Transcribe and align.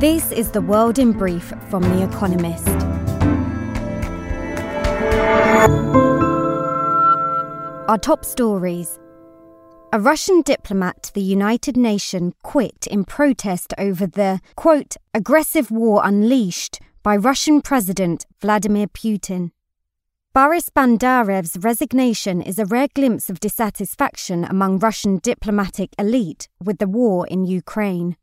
This 0.00 0.32
is 0.32 0.50
the 0.50 0.62
world 0.62 0.98
in 0.98 1.12
brief 1.12 1.52
from 1.68 1.82
The 1.82 2.02
Economist. 2.02 2.66
Our 7.86 7.98
top 7.98 8.24
stories. 8.24 8.98
A 9.92 10.00
Russian 10.00 10.40
diplomat 10.40 11.02
to 11.02 11.12
the 11.12 11.20
United 11.20 11.76
Nations 11.76 12.32
quit 12.42 12.86
in 12.86 13.04
protest 13.04 13.74
over 13.76 14.06
the, 14.06 14.40
quote, 14.56 14.96
aggressive 15.12 15.70
war 15.70 16.00
unleashed 16.02 16.80
by 17.02 17.14
Russian 17.14 17.60
President 17.60 18.24
Vladimir 18.40 18.86
Putin. 18.86 19.50
Boris 20.32 20.70
Bondarev's 20.70 21.58
resignation 21.58 22.40
is 22.40 22.58
a 22.58 22.64
rare 22.64 22.88
glimpse 22.94 23.28
of 23.28 23.38
dissatisfaction 23.38 24.44
among 24.46 24.78
Russian 24.78 25.18
diplomatic 25.18 25.90
elite 25.98 26.48
with 26.64 26.78
the 26.78 26.88
war 26.88 27.26
in 27.26 27.44
Ukraine. 27.44 28.16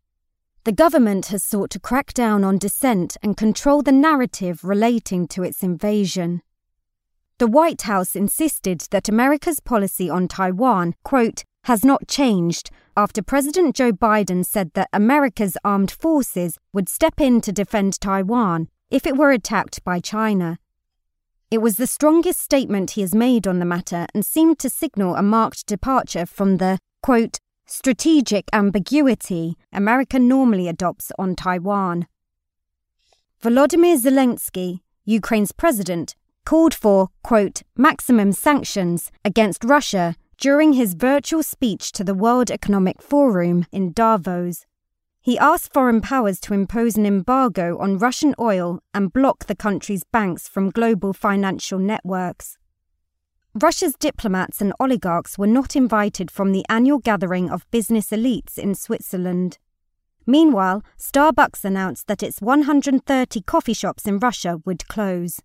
The 0.68 0.74
government 0.74 1.28
has 1.28 1.46
sought 1.46 1.70
to 1.70 1.80
crack 1.80 2.14
down 2.14 2.44
on 2.44 2.58
dissent 2.58 3.16
and 3.24 3.38
control 3.38 3.82
the 3.82 3.94
narrative 3.94 4.66
relating 4.66 5.26
to 5.30 5.42
its 5.42 5.64
invasion. 5.64 6.42
The 7.38 7.48
White 7.48 7.84
House 7.84 8.18
insisted 8.18 8.82
that 8.92 9.08
America's 9.08 9.62
policy 9.62 10.10
on 10.10 10.28
Taiwan, 10.28 10.96
quote, 11.06 11.46
has 11.64 11.86
not 11.86 12.10
changed 12.10 12.70
after 12.98 13.22
President 13.22 13.78
Joe 13.78 13.94
Biden 13.94 14.46
said 14.46 14.72
that 14.74 14.90
America's 14.92 15.56
armed 15.64 15.90
forces 15.90 16.58
would 16.74 16.90
step 16.90 17.22
in 17.22 17.40
to 17.40 17.54
defend 17.54 18.02
Taiwan 18.02 18.68
if 18.92 19.08
it 19.08 19.16
were 19.16 19.32
attacked 19.32 19.82
by 19.86 20.02
China. 20.02 20.60
It 21.50 21.60
was 21.60 21.78
the 21.78 21.88
strongest 21.88 22.42
statement 22.42 22.92
he 22.92 23.02
has 23.08 23.16
made 23.16 23.48
on 23.48 23.60
the 23.60 23.66
matter 23.66 24.06
and 24.14 24.26
seemed 24.26 24.60
to 24.60 24.70
signal 24.70 25.16
a 25.16 25.24
marked 25.24 25.66
departure 25.66 26.26
from 26.26 26.58
the, 26.58 26.78
quote, 27.02 27.40
strategic 27.68 28.46
ambiguity 28.54 29.56
America 29.74 30.18
normally 30.18 30.68
adopts 30.68 31.12
on 31.20 31.36
Taiwan. 31.36 32.08
Volodymyr 33.44 33.98
Zelensky, 33.98 34.80
Ukraine's 35.06 35.52
president, 35.52 36.16
called 36.46 36.74
for, 36.74 37.10
quote, 37.24 37.62
maximum 37.76 38.32
sanctions 38.32 39.12
against 39.24 39.64
Russia 39.64 40.16
during 40.38 40.74
his 40.74 40.94
virtual 40.94 41.44
speech 41.44 41.92
to 41.92 42.04
the 42.04 42.14
World 42.14 42.50
Economic 42.50 43.02
Forum 43.02 43.66
in 43.72 43.92
Davos. 43.92 44.66
He 45.20 45.38
asked 45.38 45.74
foreign 45.74 46.00
powers 46.00 46.40
to 46.42 46.54
impose 46.54 46.96
an 46.96 47.06
embargo 47.06 47.78
on 47.80 47.98
Russian 47.98 48.34
oil 48.40 48.80
and 48.94 49.12
block 49.12 49.46
the 49.46 49.56
country's 49.56 50.06
banks 50.06 50.48
from 50.48 50.70
global 50.70 51.12
financial 51.12 51.80
networks. 51.80 52.58
Russia's 53.62 53.96
diplomats 53.96 54.62
and 54.62 54.74
oligarchs 54.80 55.38
were 55.38 55.48
not 55.48 55.76
invited 55.76 56.30
from 56.30 56.52
the 56.52 56.66
annual 56.70 57.00
gathering 57.00 57.50
of 57.50 57.70
business 57.72 58.10
elites 58.12 58.58
in 58.58 58.76
Switzerland. 58.76 59.58
Meanwhile, 60.26 60.84
Starbucks 61.00 61.64
announced 61.64 62.08
that 62.08 62.22
its 62.22 62.42
130 62.42 63.42
coffee 63.42 63.74
shops 63.74 64.06
in 64.06 64.20
Russia 64.20 64.62
would 64.66 64.88
close. 64.88 65.40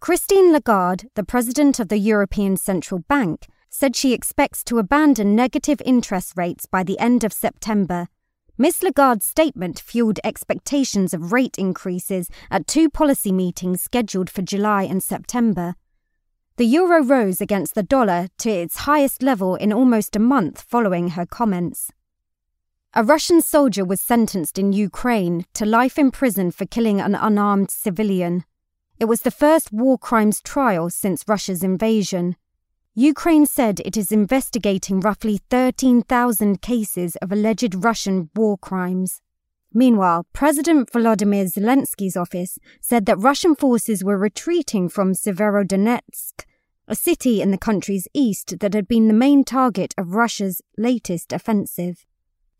Christine 0.00 0.52
Lagarde, 0.52 1.08
the 1.14 1.24
president 1.24 1.80
of 1.80 1.88
the 1.88 1.98
European 1.98 2.56
Central 2.56 3.00
Bank, 3.08 3.46
said 3.70 3.96
she 3.96 4.12
expects 4.12 4.62
to 4.64 4.78
abandon 4.78 5.34
negative 5.34 5.80
interest 5.84 6.34
rates 6.36 6.66
by 6.66 6.82
the 6.82 6.98
end 6.98 7.24
of 7.24 7.32
September 7.32 8.08
Ms. 8.56 8.84
Lagarde's 8.84 9.26
statement 9.26 9.80
fueled 9.80 10.20
expectations 10.22 11.12
of 11.12 11.32
rate 11.32 11.58
increases 11.58 12.28
at 12.52 12.68
two 12.68 12.88
policy 12.88 13.32
meetings 13.32 13.82
scheduled 13.82 14.30
for 14.30 14.42
July 14.42 14.84
and 14.84 15.02
September. 15.02 15.74
The 16.56 16.66
euro 16.66 17.02
rose 17.02 17.40
against 17.40 17.74
the 17.74 17.82
dollar 17.82 18.28
to 18.38 18.48
its 18.48 18.86
highest 18.86 19.24
level 19.24 19.56
in 19.56 19.72
almost 19.72 20.14
a 20.14 20.20
month 20.20 20.60
following 20.60 21.08
her 21.10 21.26
comments. 21.26 21.90
A 22.94 23.02
Russian 23.02 23.42
soldier 23.42 23.84
was 23.84 24.00
sentenced 24.00 24.56
in 24.56 24.72
Ukraine 24.72 25.46
to 25.54 25.66
life 25.66 25.98
in 25.98 26.12
prison 26.12 26.52
for 26.52 26.64
killing 26.64 27.00
an 27.00 27.16
unarmed 27.16 27.72
civilian. 27.72 28.44
It 29.00 29.06
was 29.06 29.22
the 29.22 29.32
first 29.32 29.72
war 29.72 29.98
crimes 29.98 30.40
trial 30.40 30.90
since 30.90 31.26
Russia's 31.26 31.64
invasion. 31.64 32.36
Ukraine 32.94 33.46
said 33.46 33.80
it 33.84 33.96
is 33.96 34.12
investigating 34.12 35.00
roughly 35.00 35.40
13,000 35.50 36.62
cases 36.62 37.16
of 37.16 37.32
alleged 37.32 37.82
Russian 37.82 38.30
war 38.36 38.56
crimes. 38.58 39.20
Meanwhile, 39.76 40.26
President 40.32 40.88
Volodymyr 40.92 41.52
Zelensky's 41.52 42.16
office 42.16 42.60
said 42.80 43.06
that 43.06 43.18
Russian 43.18 43.56
forces 43.56 44.04
were 44.04 44.16
retreating 44.16 44.88
from 44.88 45.14
Severodonetsk, 45.14 46.44
a 46.86 46.94
city 46.94 47.42
in 47.42 47.50
the 47.50 47.58
country's 47.58 48.06
east 48.14 48.60
that 48.60 48.72
had 48.72 48.86
been 48.86 49.08
the 49.08 49.14
main 49.14 49.42
target 49.42 49.92
of 49.98 50.14
Russia's 50.14 50.62
latest 50.78 51.32
offensive. 51.32 52.06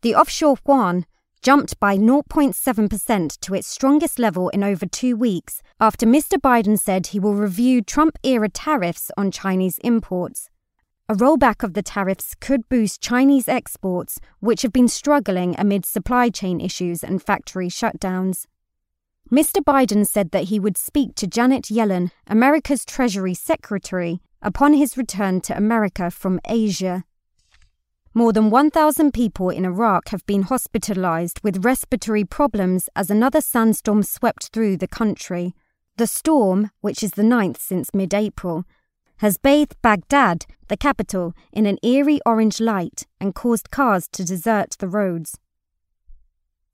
The 0.01 0.13
offshore 0.13 0.57
yuan 0.67 1.05
jumped 1.41 1.79
by 1.79 1.95
0.7% 1.95 3.39
to 3.39 3.53
its 3.53 3.67
strongest 3.67 4.19
level 4.19 4.49
in 4.49 4.63
over 4.63 4.85
two 4.85 5.15
weeks 5.15 5.61
after 5.79 6.05
Mr. 6.05 6.37
Biden 6.37 6.77
said 6.77 7.07
he 7.07 7.19
will 7.19 7.35
review 7.35 7.81
Trump 7.81 8.17
era 8.23 8.49
tariffs 8.49 9.09
on 9.15 9.31
Chinese 9.31 9.77
imports. 9.83 10.49
A 11.07 11.13
rollback 11.13 11.61
of 11.61 11.75
the 11.75 11.83
tariffs 11.83 12.33
could 12.39 12.67
boost 12.67 12.99
Chinese 12.99 13.47
exports, 13.47 14.19
which 14.39 14.63
have 14.63 14.73
been 14.73 14.87
struggling 14.87 15.53
amid 15.55 15.85
supply 15.85 16.29
chain 16.29 16.59
issues 16.59 17.03
and 17.03 17.21
factory 17.21 17.67
shutdowns. 17.67 18.47
Mr. 19.31 19.63
Biden 19.63 20.07
said 20.07 20.31
that 20.31 20.45
he 20.45 20.59
would 20.59 20.77
speak 20.77 21.13
to 21.15 21.27
Janet 21.27 21.65
Yellen, 21.65 22.09
America's 22.25 22.83
Treasury 22.83 23.35
Secretary, 23.35 24.19
upon 24.41 24.73
his 24.73 24.97
return 24.97 25.41
to 25.41 25.55
America 25.55 26.09
from 26.09 26.39
Asia. 26.47 27.03
More 28.15 28.33
than 28.33 28.49
1,000 28.49 29.13
people 29.13 29.51
in 29.51 29.63
Iraq 29.63 30.09
have 30.09 30.25
been 30.25 30.43
hospitalized 30.43 31.39
with 31.43 31.63
respiratory 31.63 32.23
problems 32.23 32.89
as 32.95 33.11
another 33.11 33.41
sandstorm 33.41 34.01
swept 34.01 34.47
through 34.47 34.77
the 34.77 34.87
country. 34.87 35.53
The 35.97 36.07
storm, 36.07 36.71
which 36.81 37.03
is 37.03 37.11
the 37.11 37.23
ninth 37.23 37.61
since 37.61 37.93
mid 37.93 38.11
April, 38.11 38.65
has 39.17 39.37
bathed 39.37 39.75
Baghdad, 39.81 40.45
the 40.67 40.77
capital, 40.77 41.33
in 41.51 41.65
an 41.65 41.77
eerie 41.83 42.19
orange 42.25 42.59
light 42.59 43.05
and 43.19 43.35
caused 43.35 43.71
cars 43.71 44.07
to 44.13 44.23
desert 44.23 44.75
the 44.79 44.87
roads. 44.87 45.37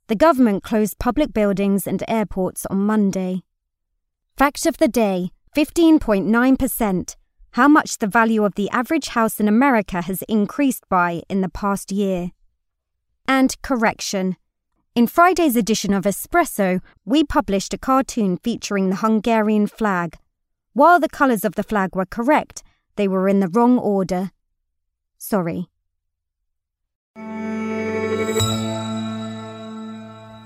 The 0.08 0.16
government 0.16 0.64
closed 0.64 1.00
public 1.00 1.34
buildings 1.34 1.88
and 1.88 2.04
airports 2.08 2.66
on 2.66 2.86
Monday. 2.86 3.44
Fact 4.38 4.66
of 4.66 4.78
the 4.78 4.88
day 4.88 5.32
15.9% 5.56 7.16
how 7.56 7.68
much 7.68 7.98
the 7.98 8.08
value 8.08 8.46
of 8.46 8.56
the 8.56 8.70
average 8.70 9.10
house 9.10 9.40
in 9.40 9.48
America 9.48 10.02
has 10.02 10.22
increased 10.30 10.88
by 10.88 11.22
in 11.30 11.42
the 11.42 11.50
past 11.50 11.92
year. 11.92 12.32
And 13.28 13.62
correction. 13.62 14.38
In 14.96 15.08
Friday's 15.08 15.58
edition 15.58 15.94
of 15.94 16.06
Espresso, 16.06 16.82
we 17.06 17.24
published 17.24 17.74
a 17.74 17.78
cartoon 17.78 18.38
featuring 18.38 18.90
the 18.90 18.98
Hungarian 18.98 19.68
flag. 19.68 20.18
While 20.74 21.02
the 21.02 21.10
colours 21.10 21.44
of 21.44 21.56
the 21.56 21.64
flag 21.64 21.96
were 21.96 22.06
correct, 22.06 22.64
they 22.96 23.08
were 23.08 23.28
in 23.28 23.42
the 23.42 23.50
wrong 23.50 23.78
order. 23.78 24.32
Sorry. 25.18 25.68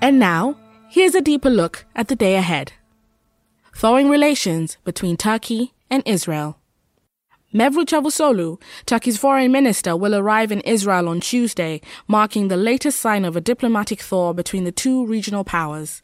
And 0.02 0.18
now, 0.18 0.56
here's 0.88 1.14
a 1.14 1.20
deeper 1.20 1.50
look 1.50 1.84
at 1.94 2.08
the 2.08 2.16
day 2.16 2.34
ahead. 2.34 2.72
Thawing 3.74 4.08
relations 4.10 4.78
between 4.84 5.16
Turkey 5.16 5.74
and 5.88 6.02
Israel. 6.04 6.58
Mevlut 7.54 7.86
Cavusoglu, 7.86 8.60
Turkey's 8.84 9.16
foreign 9.16 9.52
minister, 9.52 9.96
will 9.96 10.14
arrive 10.14 10.50
in 10.50 10.60
Israel 10.62 11.08
on 11.08 11.20
Tuesday, 11.20 11.80
marking 12.08 12.48
the 12.48 12.56
latest 12.56 12.98
sign 13.00 13.24
of 13.24 13.36
a 13.36 13.40
diplomatic 13.40 14.00
thaw 14.00 14.32
between 14.32 14.64
the 14.64 14.72
two 14.72 15.06
regional 15.06 15.44
powers. 15.44 16.02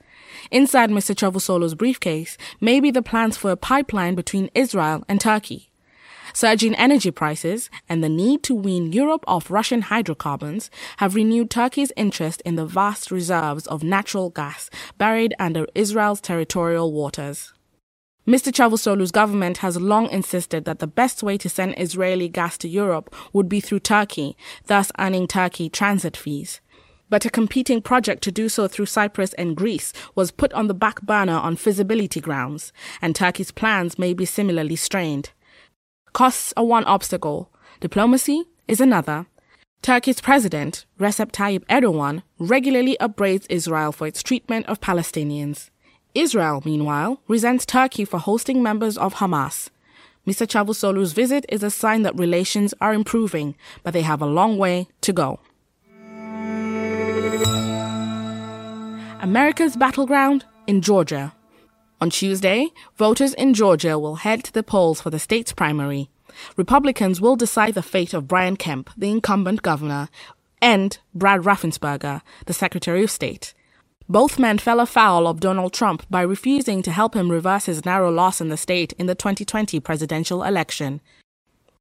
Inside 0.51 0.91
Mr. 0.91 1.15
Cavusoglu's 1.15 1.75
briefcase 1.75 2.37
may 2.61 2.81
be 2.81 2.91
the 2.91 3.03
plans 3.03 3.37
for 3.37 3.51
a 3.51 3.57
pipeline 3.57 4.15
between 4.15 4.51
Israel 4.55 5.05
and 5.09 5.21
Turkey. 5.21 5.71
Surging 6.35 6.75
energy 6.77 7.11
prices 7.11 7.69
and 7.89 8.03
the 8.03 8.09
need 8.09 8.43
to 8.45 8.55
wean 8.55 8.93
Europe 8.93 9.25
off 9.27 9.51
Russian 9.51 9.83
hydrocarbons 9.83 10.71
have 10.97 11.15
renewed 11.15 11.51
Turkey's 11.51 11.93
interest 11.95 12.41
in 12.47 12.57
the 12.57 12.65
vast 12.65 13.11
reserves 13.11 13.67
of 13.67 13.83
natural 13.83 14.31
gas 14.31 14.71
buried 14.97 15.35
under 15.39 15.67
Israel's 15.75 16.23
territorial 16.23 16.91
waters. 16.93 17.53
Mr. 18.27 18.51
Cavusoglu's 18.53 19.11
government 19.11 19.59
has 19.59 19.77
long 19.77 20.09
insisted 20.09 20.65
that 20.65 20.79
the 20.79 20.87
best 20.87 21.23
way 21.23 21.37
to 21.37 21.51
send 21.51 21.75
Israeli 21.77 22.29
gas 22.29 22.57
to 22.57 22.69
Europe 22.69 23.15
would 23.33 23.49
be 23.49 23.61
through 23.61 23.81
Turkey, 23.81 24.37
thus 24.69 24.91
earning 24.99 25.27
Turkey 25.27 25.69
transit 25.69 26.17
fees. 26.17 26.62
But 27.13 27.27
a 27.27 27.31
competing 27.31 27.83
project 27.83 28.23
to 28.23 28.33
do 28.33 28.49
so 28.49 28.67
through 28.67 28.87
Cyprus 28.87 29.35
and 29.35 29.55
Greece 29.55 29.93
was 30.15 30.31
put 30.31 30.51
on 30.55 30.67
the 30.67 30.73
back 30.73 31.03
burner 31.03 31.35
on 31.35 31.57
feasibility 31.57 32.23
grounds, 32.23 32.73
and 33.03 33.15
Turkey's 33.15 33.51
plans 33.51 33.99
may 33.99 34.15
be 34.15 34.25
similarly 34.25 34.77
strained. 34.77 35.29
Costs 36.15 36.55
are 36.57 36.65
one 36.65 36.85
obstacle, 36.85 37.53
diplomacy 37.81 38.45
is 38.67 38.81
another. 38.81 39.27
Turkey's 39.83 40.23
president, 40.23 40.87
Recep 40.99 41.33
Tayyip 41.33 41.67
Erdogan, 41.67 42.23
regularly 42.39 42.99
upbraids 42.99 43.47
Israel 43.51 43.93
for 43.93 44.07
its 44.07 44.23
treatment 44.23 44.65
of 44.65 44.81
Palestinians. 44.81 45.69
Israel, 46.15 46.63
meanwhile, 46.65 47.21
resents 47.29 47.67
Turkey 47.67 48.07
for 48.07 48.21
hosting 48.21 48.63
members 48.63 48.97
of 48.97 49.17
Hamas. 49.17 49.69
Mr. 50.27 50.47
Cavusoglu's 50.47 51.13
visit 51.13 51.45
is 51.51 51.63
a 51.63 51.71
sign 51.71 52.05
that 52.05 52.19
relations 52.19 52.73
are 52.81 52.95
improving, 52.95 53.55
but 53.83 53.93
they 53.93 54.01
have 54.01 54.23
a 54.23 54.27
long 54.27 54.57
way 54.57 54.89
to 55.03 55.13
go. 55.13 55.41
America's 59.23 59.77
battleground 59.77 60.45
in 60.67 60.81
Georgia. 60.81 61.33
On 62.01 62.11
Tuesday, 62.11 62.71
voters 62.97 63.35
in 63.35 63.55
Georgia 63.55 63.97
will 63.97 64.17
head 64.17 64.43
to 64.43 64.53
the 64.53 64.65
polls 64.65 65.01
for 65.01 65.11
the 65.11 65.19
state's 65.21 65.53
primary. 65.53 66.11
Republicans 66.57 67.21
will 67.21 67.37
decide 67.37 67.75
the 67.75 67.85
fate 67.85 68.15
of 68.15 68.27
Brian 68.27 68.57
Kemp, 68.57 68.91
the 68.97 69.09
incumbent 69.09 69.63
governor, 69.63 70.09
and 70.61 70.99
Brad 71.15 71.43
Raffensperger, 71.43 72.23
the 72.47 72.53
Secretary 72.53 73.05
of 73.05 73.13
State. 73.13 73.55
Both 74.09 74.41
men 74.41 74.59
fell 74.59 74.81
afoul 74.81 75.29
of 75.29 75.39
Donald 75.39 75.73
Trump 75.73 76.05
by 76.11 76.23
refusing 76.23 76.83
to 76.83 76.91
help 76.91 77.15
him 77.15 77.31
reverse 77.31 77.67
his 77.67 77.85
narrow 77.85 78.11
loss 78.11 78.41
in 78.41 78.49
the 78.49 78.57
state 78.57 78.93
in 78.95 79.07
the 79.07 79.15
2020 79.15 79.79
presidential 79.79 80.43
election. 80.43 81.01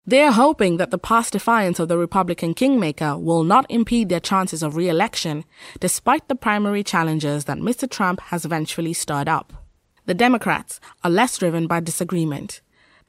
They 0.05 0.23
are 0.23 0.31
hoping 0.31 0.77
that 0.77 0.89
the 0.89 0.97
past 0.97 1.33
defiance 1.33 1.79
of 1.79 1.87
the 1.87 1.97
Republican 1.97 2.55
kingmaker 2.55 3.19
will 3.19 3.43
not 3.43 3.69
impede 3.69 4.09
their 4.09 4.19
chances 4.19 4.63
of 4.63 4.75
re 4.75 4.89
election, 4.89 5.45
despite 5.79 6.27
the 6.27 6.33
primary 6.33 6.83
challenges 6.83 7.45
that 7.45 7.59
Mr. 7.59 7.87
Trump 7.87 8.19
has 8.21 8.43
eventually 8.43 8.93
stirred 8.93 9.29
up. 9.29 9.53
The 10.07 10.15
Democrats 10.15 10.79
are 11.03 11.11
less 11.11 11.37
driven 11.37 11.67
by 11.67 11.81
disagreement. 11.81 12.61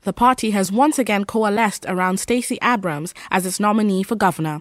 The 0.03 0.13
party 0.13 0.51
has 0.51 0.71
once 0.71 0.99
again 0.99 1.25
coalesced 1.25 1.87
around 1.89 2.21
Stacey 2.21 2.59
Abrams 2.63 3.15
as 3.31 3.47
its 3.47 3.59
nominee 3.59 4.03
for 4.03 4.15
governor. 4.15 4.61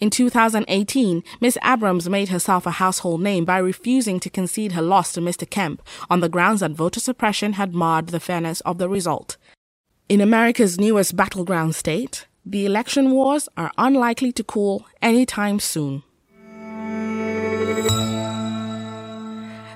In 0.00 0.08
2018, 0.08 1.22
Ms. 1.40 1.58
Abrams 1.62 2.08
made 2.08 2.30
herself 2.30 2.64
a 2.64 2.70
household 2.70 3.20
name 3.20 3.44
by 3.44 3.58
refusing 3.58 4.18
to 4.20 4.30
concede 4.30 4.72
her 4.72 4.80
loss 4.80 5.12
to 5.12 5.20
Mr. 5.20 5.48
Kemp 5.48 5.82
on 6.08 6.20
the 6.20 6.30
grounds 6.30 6.60
that 6.60 6.70
voter 6.70 7.00
suppression 7.00 7.54
had 7.54 7.74
marred 7.74 8.06
the 8.06 8.20
fairness 8.20 8.60
of 8.62 8.78
the 8.78 8.88
result. 8.88 9.36
In 10.08 10.20
America's 10.20 10.78
newest 10.78 11.16
battleground 11.16 11.74
state, 11.74 12.28
the 12.44 12.64
election 12.64 13.10
wars 13.10 13.48
are 13.56 13.72
unlikely 13.76 14.30
to 14.34 14.44
cool 14.44 14.86
anytime 15.02 15.58
soon. 15.58 16.04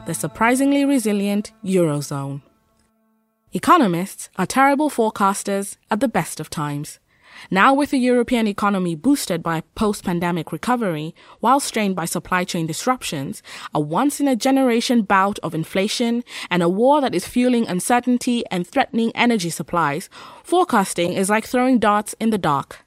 The 0.06 0.14
surprisingly 0.14 0.84
resilient 0.84 1.50
Eurozone. 1.64 2.42
Economists 3.52 4.28
are 4.36 4.46
terrible 4.46 4.88
forecasters 4.88 5.78
at 5.90 5.98
the 5.98 6.06
best 6.06 6.38
of 6.38 6.48
times. 6.48 7.00
Now, 7.50 7.72
with 7.72 7.90
the 7.90 7.98
European 7.98 8.46
economy 8.46 8.94
boosted 8.94 9.42
by 9.42 9.62
post 9.74 10.04
pandemic 10.04 10.52
recovery, 10.52 11.14
while 11.40 11.60
strained 11.60 11.96
by 11.96 12.04
supply 12.04 12.44
chain 12.44 12.66
disruptions, 12.66 13.42
a 13.72 13.80
once 13.80 14.20
in 14.20 14.28
a 14.28 14.36
generation 14.36 15.02
bout 15.02 15.38
of 15.40 15.54
inflation, 15.54 16.24
and 16.50 16.62
a 16.62 16.68
war 16.68 17.00
that 17.00 17.14
is 17.14 17.26
fueling 17.26 17.66
uncertainty 17.66 18.44
and 18.50 18.66
threatening 18.66 19.12
energy 19.14 19.50
supplies, 19.50 20.10
forecasting 20.42 21.12
is 21.12 21.30
like 21.30 21.46
throwing 21.46 21.78
darts 21.78 22.14
in 22.20 22.30
the 22.30 22.38
dark. 22.38 22.84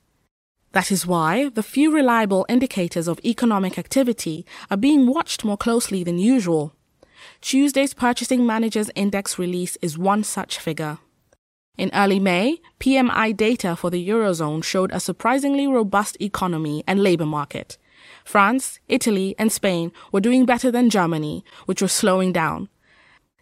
That 0.74 0.92
is 0.92 1.06
why 1.06 1.50
the 1.50 1.64
few 1.64 1.94
reliable 1.94 2.46
indicators 2.50 3.08
of 3.08 3.20
economic 3.24 3.78
activity 3.78 4.46
are 4.72 4.78
being 4.78 5.06
watched 5.06 5.46
more 5.46 5.58
closely 5.58 6.04
than 6.04 6.18
usual. 6.18 6.74
Tuesday's 7.42 7.94
Purchasing 7.94 8.46
Managers 8.46 8.90
Index 8.96 9.38
release 9.38 9.78
is 9.82 9.98
one 9.98 10.24
such 10.24 10.58
figure. 10.58 10.98
In 11.76 11.90
early 11.96 12.20
May, 12.20 12.62
PMI 12.80 13.36
data 13.36 13.76
for 13.76 13.90
the 13.90 14.08
Eurozone 14.08 14.64
showed 14.64 14.92
a 14.92 15.00
surprisingly 15.00 15.66
robust 15.66 16.16
economy 16.22 16.84
and 16.86 17.02
labor 17.02 17.26
market. 17.26 17.80
France, 18.24 18.80
Italy, 18.88 19.34
and 19.40 19.52
Spain 19.52 19.92
were 20.12 20.22
doing 20.22 20.46
better 20.46 20.70
than 20.70 20.92
Germany, 20.92 21.44
which 21.66 21.82
was 21.82 21.92
slowing 21.92 22.32
down. 22.32 22.70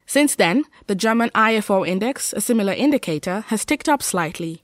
Since 0.06 0.36
then, 0.36 0.64
the 0.88 0.96
German 0.96 1.30
IFO 1.32 1.86
index, 1.86 2.32
a 2.32 2.40
similar 2.40 2.72
indicator, 2.72 3.42
has 3.48 3.66
ticked 3.66 3.90
up 3.90 4.02
slightly. 4.02 4.64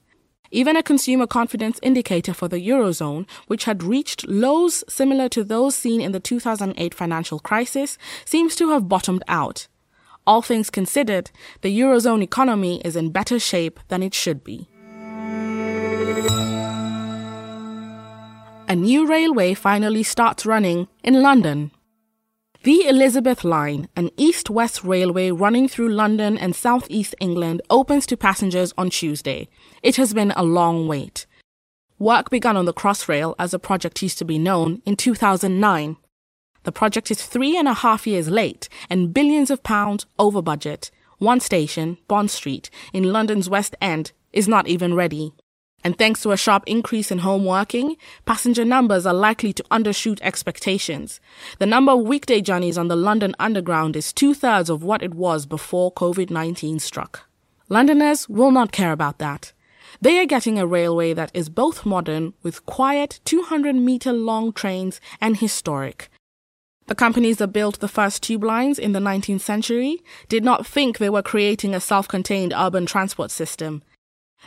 Even 0.50 0.74
a 0.76 0.82
consumer 0.82 1.26
confidence 1.26 1.78
indicator 1.82 2.32
for 2.32 2.48
the 2.48 2.66
Eurozone, 2.66 3.28
which 3.48 3.64
had 3.64 3.82
reached 3.82 4.26
lows 4.26 4.82
similar 4.88 5.28
to 5.28 5.44
those 5.44 5.76
seen 5.76 6.00
in 6.00 6.12
the 6.12 6.20
2008 6.20 6.94
financial 6.94 7.38
crisis, 7.38 7.98
seems 8.24 8.56
to 8.56 8.70
have 8.70 8.88
bottomed 8.88 9.22
out 9.28 9.68
all 10.28 10.42
things 10.42 10.68
considered, 10.68 11.30
the 11.62 11.80
Eurozone 11.80 12.22
economy 12.22 12.82
is 12.84 12.94
in 12.94 13.10
better 13.10 13.38
shape 13.38 13.80
than 13.88 14.02
it 14.02 14.12
should 14.12 14.44
be. 14.44 14.68
A 18.68 18.76
new 18.76 19.06
railway 19.06 19.54
finally 19.54 20.02
starts 20.02 20.44
running 20.44 20.86
in 21.02 21.22
London. 21.22 21.70
The 22.64 22.86
Elizabeth 22.86 23.42
Line, 23.42 23.88
an 23.96 24.10
east 24.18 24.50
west 24.50 24.84
railway 24.84 25.30
running 25.30 25.66
through 25.66 25.88
London 25.88 26.36
and 26.36 26.54
southeast 26.54 27.14
England, 27.18 27.62
opens 27.70 28.04
to 28.06 28.16
passengers 28.16 28.74
on 28.76 28.90
Tuesday. 28.90 29.48
It 29.82 29.96
has 29.96 30.12
been 30.12 30.32
a 30.32 30.42
long 30.42 30.86
wait. 30.86 31.24
Work 31.98 32.28
began 32.28 32.58
on 32.58 32.66
the 32.66 32.74
Crossrail, 32.74 33.34
as 33.38 33.52
the 33.52 33.58
project 33.58 34.02
used 34.02 34.18
to 34.18 34.26
be 34.26 34.38
known, 34.38 34.82
in 34.84 34.96
2009. 34.96 35.96
The 36.68 36.72
project 36.72 37.10
is 37.10 37.24
three 37.24 37.56
and 37.56 37.66
a 37.66 37.72
half 37.72 38.06
years 38.06 38.28
late 38.28 38.68
and 38.90 39.14
billions 39.14 39.50
of 39.50 39.62
pounds 39.62 40.04
over 40.18 40.42
budget. 40.42 40.90
One 41.16 41.40
station, 41.40 41.96
Bond 42.08 42.30
Street, 42.30 42.68
in 42.92 43.10
London's 43.10 43.48
West 43.48 43.74
End, 43.80 44.12
is 44.34 44.46
not 44.46 44.68
even 44.68 44.92
ready. 44.92 45.32
And 45.82 45.96
thanks 45.96 46.20
to 46.24 46.32
a 46.32 46.36
sharp 46.36 46.64
increase 46.66 47.10
in 47.10 47.20
home 47.20 47.46
working, 47.46 47.96
passenger 48.26 48.66
numbers 48.66 49.06
are 49.06 49.14
likely 49.14 49.54
to 49.54 49.62
undershoot 49.70 50.20
expectations. 50.20 51.20
The 51.58 51.64
number 51.64 51.92
of 51.92 52.00
weekday 52.00 52.42
journeys 52.42 52.76
on 52.76 52.88
the 52.88 52.96
London 52.96 53.34
Underground 53.38 53.96
is 53.96 54.12
two 54.12 54.34
thirds 54.34 54.68
of 54.68 54.82
what 54.82 55.02
it 55.02 55.14
was 55.14 55.46
before 55.46 55.90
COVID 55.94 56.28
19 56.28 56.80
struck. 56.80 57.30
Londoners 57.70 58.28
will 58.28 58.50
not 58.50 58.72
care 58.72 58.92
about 58.92 59.16
that. 59.20 59.54
They 60.02 60.18
are 60.18 60.26
getting 60.26 60.58
a 60.58 60.66
railway 60.66 61.14
that 61.14 61.30
is 61.32 61.48
both 61.48 61.86
modern, 61.86 62.34
with 62.42 62.66
quiet 62.66 63.20
200 63.24 63.74
meter 63.74 64.12
long 64.12 64.52
trains, 64.52 65.00
and 65.18 65.38
historic, 65.38 66.10
the 66.88 66.94
companies 66.94 67.36
that 67.36 67.48
built 67.48 67.80
the 67.80 67.88
first 67.88 68.22
tube 68.22 68.42
lines 68.42 68.78
in 68.78 68.92
the 68.92 68.98
19th 68.98 69.42
century 69.42 70.02
did 70.28 70.42
not 70.42 70.66
think 70.66 70.98
they 70.98 71.10
were 71.10 71.22
creating 71.22 71.74
a 71.74 71.80
self 71.80 72.08
contained 72.08 72.54
urban 72.56 72.86
transport 72.86 73.30
system. 73.30 73.82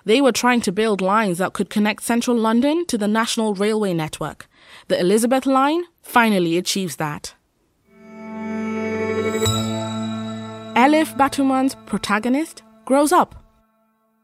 They 0.06 0.22
were 0.22 0.32
trying 0.32 0.62
to 0.62 0.72
build 0.72 1.02
lines 1.02 1.38
that 1.38 1.54
could 1.54 1.70
connect 1.70 2.02
central 2.04 2.36
London 2.36 2.86
to 2.88 2.98
the 2.98 3.08
national 3.08 3.54
railway 3.54 3.94
network. 3.94 4.48
The 4.88 5.00
Elizabeth 5.00 5.46
line 5.46 5.84
finally 6.02 6.58
achieves 6.58 6.96
that. 6.96 7.36
Elif 10.76 11.16
Batuman's 11.16 11.76
protagonist 11.86 12.64
grows 12.86 13.12
up. 13.12 13.41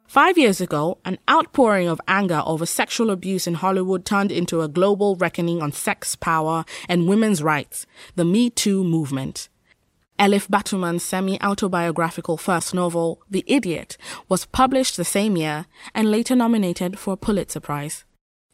Five 0.08 0.38
years 0.38 0.62
ago, 0.62 1.00
an 1.04 1.20
outpouring 1.30 1.90
of 1.90 2.00
anger 2.08 2.42
over 2.46 2.66
sexual 2.66 3.10
abuse 3.10 3.46
in 3.46 3.56
Hollywood 3.56 4.06
turned 4.06 4.32
into 4.32 4.62
a 4.62 4.70
global 4.70 5.18
reckoning 5.18 5.62
on 5.62 5.74
sex, 5.74 6.16
power, 6.16 6.64
and 6.88 7.10
women's 7.10 7.44
rights, 7.44 7.86
the 8.16 8.24
Me 8.24 8.50
Too 8.50 8.86
movement. 8.86 9.50
Elif 10.18 10.48
Batuman's 10.48 11.04
semi 11.04 11.38
autobiographical 11.42 12.38
first 12.38 12.74
novel, 12.74 13.22
The 13.30 13.44
Idiot, 13.48 13.98
was 14.30 14.46
published 14.46 14.96
the 14.96 15.04
same 15.04 15.36
year 15.36 15.66
and 15.94 16.10
later 16.10 16.38
nominated 16.38 16.98
for 16.98 17.16
a 17.16 17.18
Pulitzer 17.18 17.60
Prize. 17.60 18.06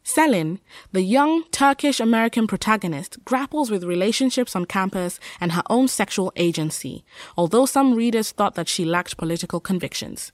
Selin, 0.02 0.58
the 0.90 1.02
young 1.02 1.44
Turkish 1.52 2.00
American 2.00 2.48
protagonist, 2.48 3.24
grapples 3.24 3.70
with 3.70 3.84
relationships 3.84 4.56
on 4.56 4.64
campus 4.64 5.20
and 5.40 5.52
her 5.52 5.62
own 5.70 5.86
sexual 5.86 6.32
agency, 6.34 7.04
although 7.36 7.64
some 7.64 7.94
readers 7.94 8.32
thought 8.32 8.56
that 8.56 8.68
she 8.68 8.84
lacked 8.84 9.16
political 9.16 9.60
convictions. 9.60 10.32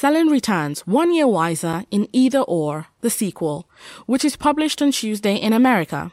Selin 0.00 0.30
returns 0.30 0.86
one 0.86 1.12
year 1.12 1.26
wiser 1.26 1.82
in 1.90 2.06
Either 2.12 2.42
or, 2.42 2.86
the 3.00 3.10
sequel, 3.10 3.68
which 4.06 4.24
is 4.24 4.36
published 4.36 4.80
on 4.80 4.92
Tuesday 4.92 5.34
in 5.34 5.52
America. 5.52 6.12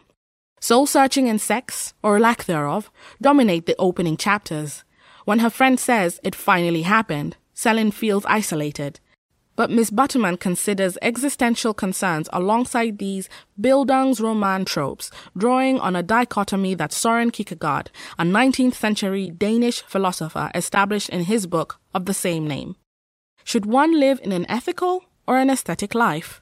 Soul 0.59 0.87
searching 0.87 1.29
and 1.29 1.39
sex, 1.39 1.93
or 2.01 2.19
lack 2.19 2.45
thereof, 2.45 2.89
dominate 3.21 3.67
the 3.67 3.75
opening 3.77 4.17
chapters. 4.17 4.83
When 5.25 5.37
her 5.37 5.51
friend 5.51 5.79
says 5.79 6.19
it 6.23 6.33
finally 6.33 6.81
happened, 6.81 7.37
Selin 7.53 7.93
feels 7.93 8.25
isolated. 8.25 8.99
But 9.55 9.69
Miss 9.69 9.91
Batuman 9.91 10.39
considers 10.39 10.97
existential 11.03 11.75
concerns 11.75 12.27
alongside 12.33 12.97
these 12.97 13.29
Bildungsroman 13.61 14.65
tropes, 14.65 15.11
drawing 15.37 15.79
on 15.79 15.95
a 15.95 16.01
dichotomy 16.01 16.73
that 16.73 16.91
Soren 16.91 17.29
Kierkegaard, 17.29 17.91
a 18.17 18.23
19th 18.23 18.73
century 18.73 19.29
Danish 19.29 19.81
philosopher, 19.83 20.49
established 20.55 21.09
in 21.09 21.25
his 21.25 21.45
book 21.45 21.79
of 21.93 22.05
the 22.05 22.15
same 22.15 22.47
name. 22.47 22.77
Should 23.45 23.67
one 23.67 23.99
live 23.99 24.19
in 24.23 24.31
an 24.31 24.49
ethical 24.49 25.05
or 25.27 25.37
an 25.37 25.51
aesthetic 25.51 25.93
life? 25.93 26.41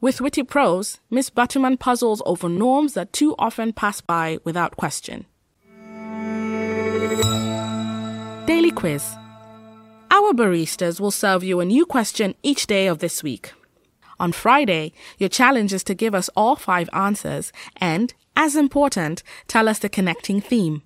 With 0.00 0.22
witty 0.22 0.42
prose, 0.42 0.98
Miss 1.10 1.28
Batuman 1.28 1.78
puzzles 1.78 2.22
over 2.24 2.48
norms 2.48 2.94
that 2.94 3.12
too 3.12 3.34
often 3.38 3.74
pass 3.74 4.00
by 4.00 4.38
without 4.42 4.78
question. 4.78 5.26
Daily 8.46 8.70
Quiz 8.70 9.04
Our 10.10 10.32
baristas 10.32 10.98
will 10.98 11.10
serve 11.10 11.44
you 11.44 11.60
a 11.60 11.66
new 11.66 11.84
question 11.84 12.34
each 12.42 12.66
day 12.66 12.86
of 12.86 13.00
this 13.00 13.22
week. 13.22 13.52
On 14.18 14.32
Friday, 14.32 14.94
your 15.18 15.28
challenge 15.28 15.74
is 15.74 15.84
to 15.84 15.94
give 15.94 16.14
us 16.14 16.30
all 16.34 16.56
five 16.56 16.88
answers 16.94 17.52
and, 17.76 18.14
as 18.34 18.56
important, 18.56 19.22
tell 19.46 19.68
us 19.68 19.80
the 19.80 19.90
connecting 19.90 20.40
theme. 20.40 20.84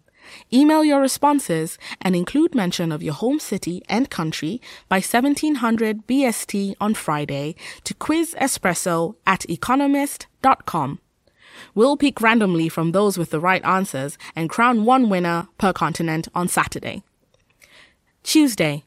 Email 0.52 0.85
your 0.85 1.00
responses 1.00 1.78
and 2.00 2.14
include 2.14 2.54
mention 2.54 2.93
of 2.93 3.02
your 3.02 3.14
home 3.14 3.38
city 3.38 3.83
and 3.88 4.11
country 4.11 4.61
by 4.88 4.97
1700 4.97 6.07
BST 6.07 6.75
on 6.81 6.95
Friday 6.95 7.54
to 7.85 7.95
quizespresso 7.95 9.16
at 9.26 9.49
economist.com. 9.49 11.00
We'll 11.75 11.97
pick 11.97 12.21
randomly 12.21 12.69
from 12.69 12.93
those 12.93 13.19
with 13.19 13.31
the 13.31 13.40
right 13.40 13.64
answers 13.64 14.19
and 14.35 14.50
crown 14.50 14.85
one 14.85 15.09
winner 15.09 15.49
per 15.59 15.73
continent 15.73 16.28
on 16.35 16.49
Saturday. 16.49 17.02
Tuesday. 18.23 18.85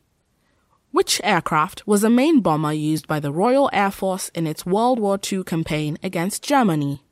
Which 0.91 1.21
aircraft 1.23 1.85
was 1.85 2.01
the 2.01 2.09
main 2.09 2.39
bomber 2.41 2.73
used 2.73 3.07
by 3.07 3.19
the 3.19 3.31
Royal 3.31 3.69
Air 3.71 3.91
Force 3.91 4.29
in 4.29 4.47
its 4.47 4.65
World 4.65 4.99
War 4.99 5.19
II 5.31 5.43
campaign 5.43 5.97
against 6.01 6.43
Germany? 6.43 7.03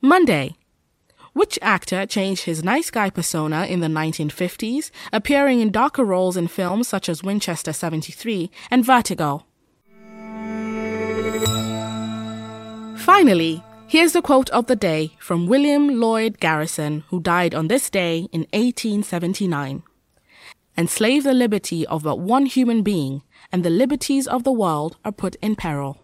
Monday. 0.00 0.56
Which 1.34 1.58
actor 1.60 2.06
changed 2.06 2.44
his 2.44 2.62
nice 2.62 2.92
guy 2.92 3.10
persona 3.10 3.64
in 3.66 3.80
the 3.80 3.88
1950s, 3.88 4.92
appearing 5.12 5.58
in 5.60 5.72
darker 5.72 6.04
roles 6.04 6.36
in 6.36 6.46
films 6.46 6.86
such 6.86 7.08
as 7.08 7.24
Winchester 7.24 7.72
73 7.72 8.52
and 8.70 8.84
Vertigo? 8.84 9.44
Finally, 12.96 13.64
here's 13.88 14.12
the 14.12 14.22
quote 14.22 14.48
of 14.50 14.66
the 14.66 14.76
day 14.76 15.10
from 15.18 15.48
William 15.48 16.00
Lloyd 16.00 16.38
Garrison, 16.38 17.02
who 17.08 17.20
died 17.20 17.52
on 17.52 17.66
this 17.66 17.90
day 17.90 18.28
in 18.32 18.46
1879 18.52 19.82
Enslave 20.76 21.24
the 21.24 21.34
liberty 21.34 21.84
of 21.86 22.04
but 22.04 22.20
one 22.20 22.46
human 22.46 22.82
being, 22.82 23.22
and 23.50 23.64
the 23.64 23.70
liberties 23.70 24.28
of 24.28 24.44
the 24.44 24.52
world 24.52 24.96
are 25.04 25.12
put 25.12 25.34
in 25.42 25.56
peril. 25.56 26.03